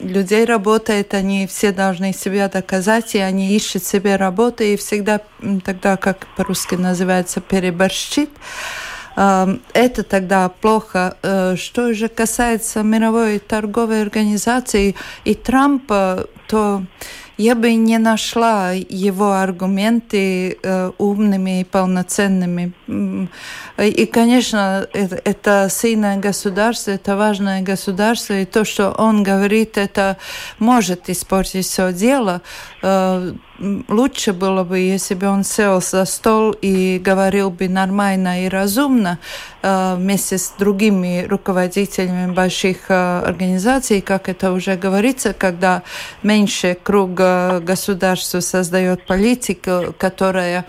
[0.00, 5.20] людей работает, они все должны себя доказать, и они ищут себе работу, и всегда
[5.64, 8.30] тогда, как по-русски называется, переборщит.
[9.16, 11.16] Это тогда плохо.
[11.56, 14.94] Что же касается мировой торговой организации
[15.24, 16.82] и Трампа, то
[17.40, 22.72] я бы не нашла его аргументы э, умными и полноценными.
[23.78, 30.18] И, конечно, это, это сильное государство, это важное государство, и то, что он говорит, это
[30.58, 32.42] может испортить все дело.
[32.82, 33.32] Э,
[33.88, 39.18] лучше было бы, если бы он сел за стол и говорил бы нормально и разумно
[39.62, 45.82] э, вместе с другими руководителями больших э, организаций, как это уже говорится, когда
[46.22, 50.64] меньше круг государств создает политику, которая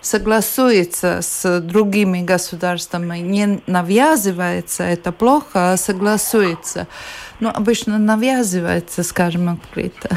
[0.00, 6.86] согласуется с другими государствами, не навязывается, это плохо, а согласуется
[7.40, 10.10] ну, обычно навязывается, скажем, открыто.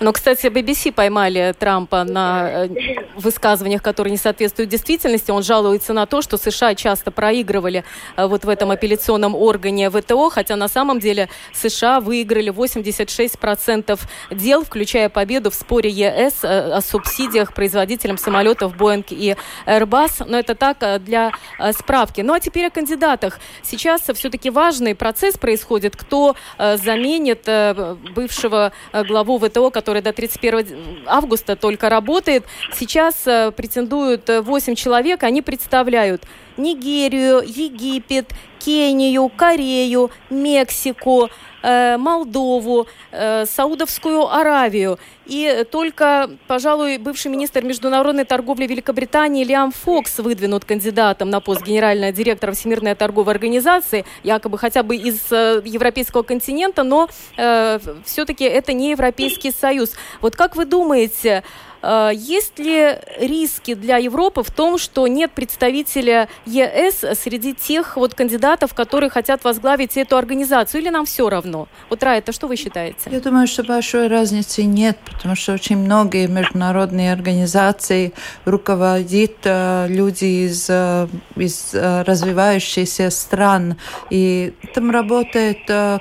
[0.00, 2.68] Но, кстати, BBC поймали Трампа на э,
[3.16, 5.32] высказываниях, которые не соответствуют действительности.
[5.32, 7.84] Он жалуется на то, что США часто проигрывали
[8.16, 13.98] э, вот в этом апелляционном органе ВТО, хотя на самом деле США выиграли 86%
[14.30, 19.34] дел, включая победу в споре ЕС э, о субсидиях производителям самолетов Boeing и
[19.66, 20.24] Airbus.
[20.28, 21.32] Но это так для
[21.72, 22.20] справки.
[22.20, 23.40] Ну а теперь о кандидатах.
[23.62, 25.96] Сейчас все-таки важный процесс происходит.
[25.96, 26.36] Кто
[26.76, 32.44] заменит э, бывшего э, главу ВТО, который до 31 августа только работает.
[32.74, 36.22] Сейчас э, претендуют 8 человек, они представляют
[36.56, 41.28] Нигерию, Египет, Кению, Корею, Мексику,
[41.62, 44.98] э, Молдову, э, Саудовскую Аравию.
[45.26, 52.12] И только, пожалуй, бывший министр международной торговли Великобритании Лиам Фокс выдвинут кандидатом на пост генерального
[52.12, 58.72] директора Всемирной торговой организации, якобы хотя бы из э, европейского континента, но э, все-таки это
[58.72, 59.92] не Европейский Союз.
[60.20, 61.44] Вот как вы думаете,
[61.82, 68.74] есть ли риски для Европы в том, что нет представителя ЕС среди тех вот кандидатов,
[68.74, 71.68] которые хотят возглавить эту организацию, или нам все равно?
[71.90, 73.10] Вот, Рая, это что вы считаете?
[73.10, 78.12] Я думаю, что большой разницы нет, потому что очень многие международные организации
[78.44, 81.06] руководят э, люди из, э,
[81.36, 83.76] из развивающихся стран,
[84.10, 85.58] и там работает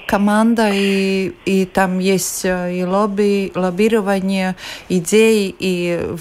[0.08, 4.56] команда, и, и там есть и лобби, лоббирование
[4.90, 5.67] идей, и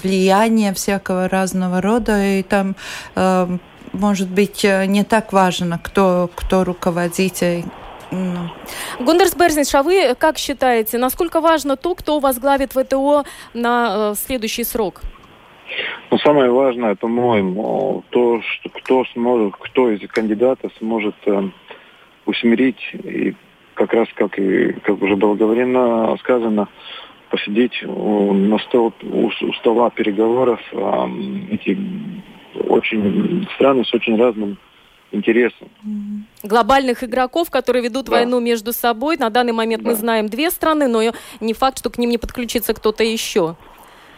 [0.03, 2.75] влияние всякого разного рода, и там
[3.15, 3.47] э,
[3.93, 7.63] может быть э, не так важно, кто, кто руководитель.
[8.11, 8.49] Ну.
[8.99, 13.23] Гундерс Берзнич, а вы как считаете, насколько важно то, кто возглавит ВТО
[13.53, 15.01] на э, следующий срок?
[16.09, 21.49] Ну, самое важное, по-моему, то, что кто сможет, кто из кандидатов сможет э,
[22.25, 23.35] усмирить и
[23.73, 26.67] как раз, как и как уже было говорено, сказано,
[27.29, 30.59] посидеть на стол, у стола переговоров
[31.51, 31.77] эти
[32.67, 34.57] очень страны с очень разным
[35.11, 35.69] интересом.
[36.43, 38.13] Глобальных игроков, которые ведут да.
[38.13, 39.17] войну между собой.
[39.17, 39.89] На данный момент да.
[39.89, 41.01] мы знаем две страны, но
[41.39, 43.55] не факт, что к ним не подключится кто-то еще.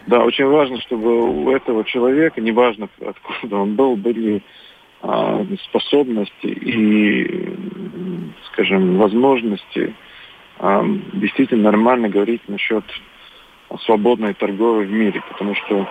[0.08, 4.42] Да, очень важно, чтобы у этого человека, неважно откуда он был, были
[5.02, 7.56] а, способности и,
[8.52, 9.94] скажем, возможности
[10.60, 12.84] действительно нормально говорить насчет
[13.86, 15.88] свободной торговли в мире, потому что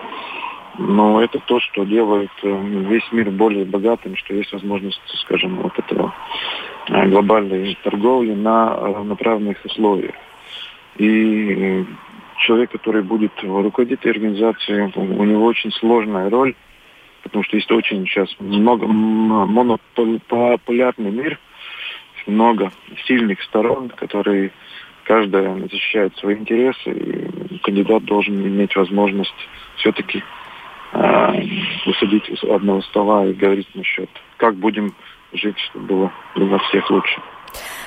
[0.77, 5.77] ну, это то, что делает э, весь мир более богатым, что есть возможность, скажем, вот
[5.77, 6.13] этого
[6.87, 10.15] э, глобальной торговли на равноправных условиях.
[10.97, 11.85] И
[12.37, 16.55] человек, который будет руководить этой организацией, у него очень сложная роль,
[17.23, 21.37] потому что есть очень сейчас много монополярный мир,
[22.29, 22.71] много
[23.05, 24.51] сильных сторон, которые
[25.03, 29.33] каждая защищает свои интересы, и кандидат должен иметь возможность
[29.77, 30.23] все-таки
[31.85, 34.93] усадить у одного стола и говорить насчет, как будем
[35.33, 37.21] жить, чтобы было для всех лучше.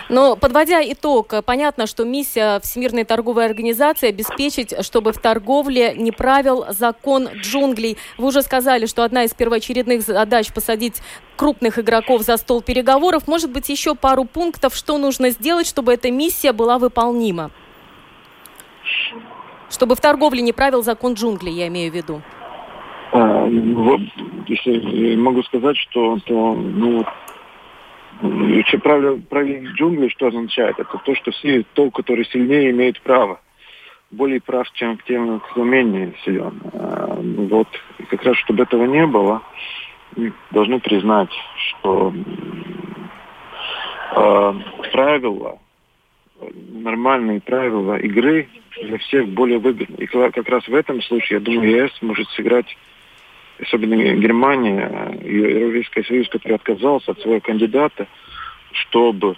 [0.09, 6.67] Но подводя итог, понятно, что миссия Всемирной торговой организации обеспечить, чтобы в торговле не правил
[6.71, 7.97] закон джунглей.
[8.19, 11.03] Вы уже сказали, что одна из первоочередных задач посадить
[11.37, 13.27] крупных игроков за стол переговоров.
[13.27, 17.51] Может быть, еще пару пунктов, что нужно сделать, чтобы эта миссия была выполнима?
[19.71, 22.23] Чтобы в торговле не правил закон джунглей, я имею в виду.
[23.13, 23.47] А,
[24.47, 27.05] если могу сказать, что то, ну,
[28.23, 30.79] Вообще правило, правильно джунглей что означает?
[30.79, 33.41] Это то, что все, тот, который сильнее, имеет право.
[34.13, 36.61] Более прав, чем тем, кто менее силен.
[36.73, 37.67] А, вот.
[38.11, 39.43] Как раз, чтобы этого не было,
[40.53, 42.13] должны признать, что
[44.15, 44.55] э,
[44.93, 45.59] правила,
[46.71, 48.49] нормальные правила игры
[48.81, 49.97] для всех более выгодны.
[49.97, 52.77] И как раз в этом случае, я думаю, ЕС может сыграть
[53.63, 58.07] особенно Германия и Европейский Союз, который отказался от своего кандидата,
[58.73, 59.37] чтобы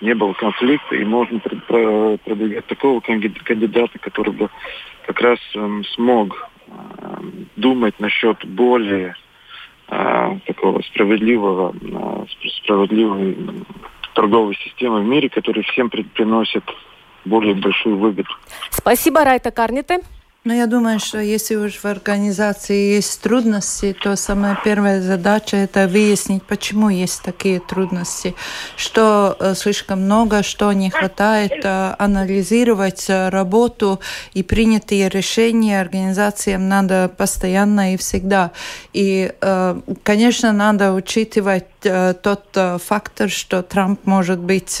[0.00, 4.48] не было конфликта, и можно продвигать такого кандидата, который бы
[5.06, 9.14] как раз эм, смог эм, думать насчет более
[9.88, 13.36] э, такого справедливого, э, справедливой
[14.14, 16.64] торговой системы в мире, которая всем приносит
[17.24, 18.30] более большую выгоду.
[18.70, 20.00] Спасибо, Райта Карните.
[20.42, 25.86] Ну, я думаю, что если уж в организации есть трудности, то самая первая задача– это
[25.86, 28.34] выяснить, почему есть такие трудности,
[28.74, 34.00] что э, слишком много, что не хватает, э, анализировать э, работу
[34.32, 38.52] и принятые решения организациям надо постоянно и всегда.
[38.94, 39.34] И,
[40.02, 44.80] конечно, надо учитывать тот фактор, что Трамп может быть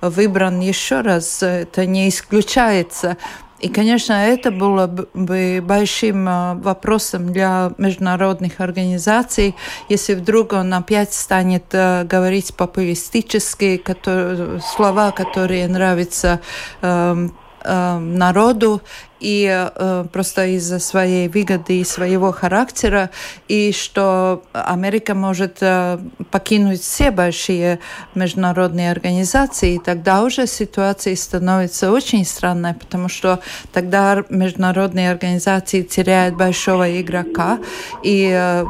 [0.00, 1.42] выбран еще раз.
[1.42, 3.16] Это не исключается.
[3.60, 9.54] И, конечно, это было бы большим э, вопросом для международных организаций,
[9.88, 13.80] если вдруг он опять станет э, говорить популистические
[14.60, 16.40] слова, которые нравятся
[16.82, 18.82] эм, эм, народу,
[19.20, 23.10] и э, просто из-за своей выгоды и своего характера,
[23.48, 25.98] и что Америка может э,
[26.30, 27.78] покинуть все большие
[28.14, 33.40] международные организации, и тогда уже ситуация становится очень странной, потому что
[33.72, 37.58] тогда международные организации теряют большого игрока,
[38.02, 38.64] и э,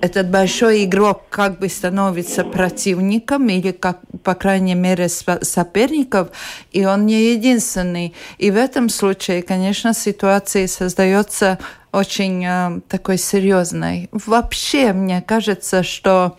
[0.00, 6.28] этот большой игрок как бы становится противником или, как, по крайней мере, соперником,
[6.72, 8.14] и он не единственный.
[8.38, 11.58] И в этом случае, конечно, конечно, ситуация создается
[11.92, 14.08] очень э, такой серьезной.
[14.12, 16.36] Вообще, мне кажется, что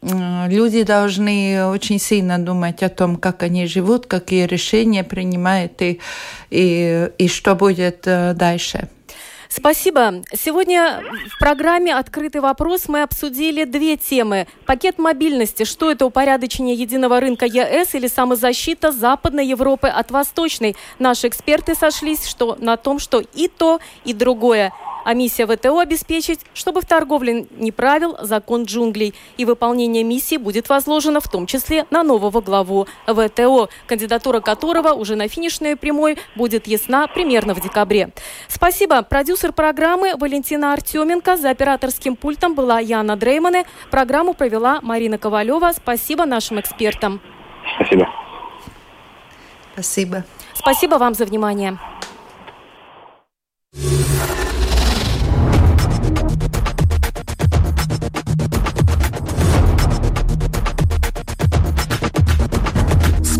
[0.00, 6.00] э, люди должны очень сильно думать о том, как они живут, какие решения принимают и,
[6.50, 8.88] и, и что будет э, дальше.
[9.54, 10.22] Спасибо.
[10.32, 14.46] Сегодня в программе «Открытый вопрос» мы обсудили две темы.
[14.64, 15.64] Пакет мобильности.
[15.64, 20.74] Что это упорядочение единого рынка ЕС или самозащита Западной Европы от Восточной?
[20.98, 24.72] Наши эксперты сошлись что, на том, что и то, и другое–
[25.04, 29.14] а миссия ВТО обеспечить, чтобы в торговле не правил закон джунглей.
[29.36, 35.16] И выполнение миссии будет возложено в том числе на нового главу ВТО, кандидатура которого уже
[35.16, 38.10] на финишной прямой будет ясна примерно в декабре.
[38.48, 39.02] Спасибо.
[39.02, 41.36] Продюсер программы Валентина Артеменко.
[41.36, 43.64] За операторским пультом была Яна Дреймане.
[43.90, 45.72] Программу провела Марина Ковалева.
[45.74, 47.20] Спасибо нашим экспертам.
[47.76, 48.08] Спасибо.
[49.74, 50.24] Спасибо.
[50.54, 51.78] Спасибо вам за внимание.